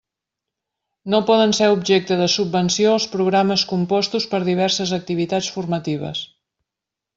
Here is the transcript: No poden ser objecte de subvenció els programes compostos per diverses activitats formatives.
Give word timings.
No 1.13 1.19
poden 1.27 1.53
ser 1.57 1.67
objecte 1.73 2.17
de 2.21 2.29
subvenció 2.37 2.95
els 3.01 3.05
programes 3.17 3.67
compostos 3.75 4.27
per 4.33 4.41
diverses 4.49 4.97
activitats 5.01 5.55
formatives. 5.59 6.27